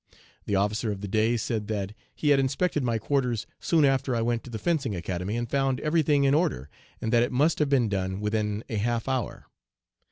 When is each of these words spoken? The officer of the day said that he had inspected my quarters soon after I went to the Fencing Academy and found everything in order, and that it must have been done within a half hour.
The 0.45 0.55
officer 0.55 0.91
of 0.91 1.01
the 1.01 1.07
day 1.07 1.37
said 1.37 1.67
that 1.67 1.93
he 2.15 2.29
had 2.29 2.39
inspected 2.39 2.81
my 2.83 2.97
quarters 2.97 3.45
soon 3.59 3.85
after 3.85 4.15
I 4.15 4.23
went 4.23 4.43
to 4.45 4.49
the 4.49 4.57
Fencing 4.57 4.95
Academy 4.95 5.37
and 5.37 5.47
found 5.47 5.79
everything 5.81 6.23
in 6.23 6.33
order, 6.33 6.71
and 6.99 7.13
that 7.13 7.21
it 7.21 7.31
must 7.31 7.59
have 7.59 7.69
been 7.69 7.87
done 7.87 8.19
within 8.19 8.63
a 8.67 8.77
half 8.77 9.07
hour. 9.07 9.45